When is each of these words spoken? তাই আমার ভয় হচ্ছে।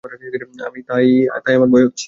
তাই 0.89 1.05
আমার 1.55 1.69
ভয় 1.69 1.85
হচ্ছে। 1.85 1.99